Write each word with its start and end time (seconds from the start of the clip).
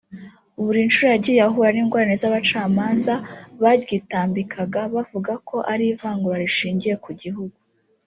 Buri 0.63 0.79
nshuro 0.87 1.07
yagiye 1.13 1.39
ahura 1.47 1.69
n’ingorane 1.73 2.15
z’abacamanza 2.21 3.13
baryitambikaga 3.61 4.81
bavuga 4.95 5.31
ko 5.47 5.57
ari 5.71 5.83
ivangura 5.93 6.41
rishingiye 6.45 6.95
ku 7.05 7.11
gihugu 7.23 7.55